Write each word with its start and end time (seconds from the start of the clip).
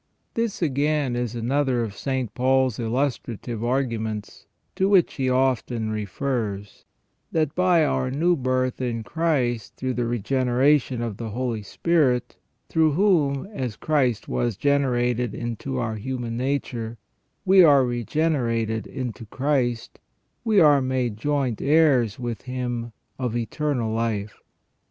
This, 0.33 0.63
again, 0.63 1.15
is 1.15 1.35
another 1.35 1.83
of 1.83 1.93
St. 1.95 2.33
Paul's 2.33 2.79
illustrative 2.79 3.63
arguments, 3.63 4.47
to 4.75 4.89
which 4.89 5.13
he 5.13 5.29
often 5.29 5.91
refers, 5.91 6.85
that 7.31 7.53
by 7.53 7.85
our 7.85 8.09
new 8.09 8.35
birth 8.35 8.81
in 8.81 9.03
Christ 9.03 9.75
through 9.75 9.93
the 9.93 10.07
regeneration 10.07 11.03
of 11.03 11.17
the 11.17 11.29
Holy 11.29 11.61
Spirit, 11.61 12.35
through 12.67 12.93
whom, 12.93 13.45
as 13.53 13.75
Christ 13.75 14.27
was 14.27 14.57
generated 14.57 15.35
into 15.35 15.77
our 15.77 15.97
human 15.97 16.35
nature, 16.35 16.97
we 17.45 17.63
are 17.63 17.85
regenerated 17.85 18.87
into 18.87 19.27
Christ, 19.27 19.99
we 20.43 20.59
are 20.59 20.81
made 20.81 21.15
joint 21.15 21.61
heirs 21.61 22.17
with 22.17 22.41
Him 22.41 22.91
of 23.19 23.37
eternal 23.37 23.93
life. 23.93 24.41